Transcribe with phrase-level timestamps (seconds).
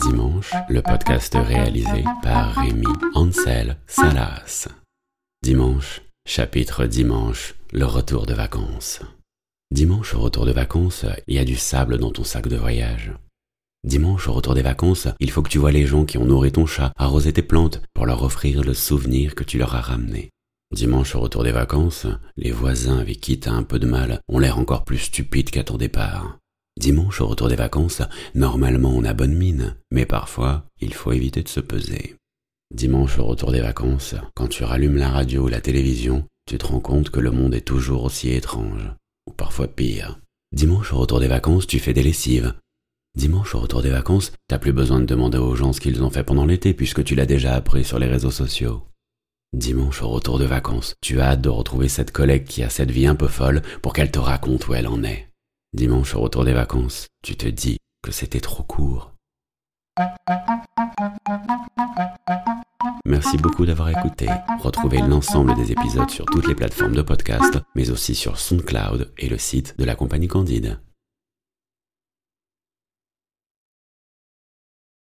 [0.00, 4.68] Dimanche, le podcast réalisé par Rémi Ansel Salas.
[5.42, 9.00] Dimanche, chapitre Dimanche, le retour de vacances.
[9.70, 13.12] Dimanche au retour de vacances, il y a du sable dans ton sac de voyage.
[13.84, 16.52] Dimanche au retour des vacances, il faut que tu vois les gens qui ont nourri
[16.52, 20.30] ton chat, arrosé tes plantes, pour leur offrir le souvenir que tu leur as ramené.
[20.72, 24.38] Dimanche au retour des vacances, les voisins avec qui t'as un peu de mal ont
[24.38, 26.38] l'air encore plus stupides qu'à ton départ.
[26.78, 28.02] Dimanche au retour des vacances,
[28.34, 32.16] normalement on a bonne mine, mais parfois il faut éviter de se peser.
[32.74, 36.66] Dimanche au retour des vacances, quand tu rallumes la radio ou la télévision, tu te
[36.66, 38.92] rends compte que le monde est toujours aussi étrange,
[39.26, 40.20] ou parfois pire.
[40.52, 42.54] Dimanche au retour des vacances, tu fais des lessives.
[43.16, 46.10] Dimanche au retour des vacances, t'as plus besoin de demander aux gens ce qu'ils ont
[46.10, 48.82] fait pendant l'été puisque tu l'as déjà appris sur les réseaux sociaux.
[49.54, 52.90] Dimanche au retour de vacances, tu as hâte de retrouver cette collègue qui a cette
[52.90, 55.28] vie un peu folle pour qu'elle te raconte où elle en est.
[55.76, 59.12] Dimanche au retour des vacances, tu te dis que c'était trop court.
[63.04, 64.26] Merci beaucoup d'avoir écouté.
[64.58, 69.28] Retrouvez l'ensemble des épisodes sur toutes les plateformes de podcast, mais aussi sur SoundCloud et
[69.28, 70.80] le site de la compagnie Candide.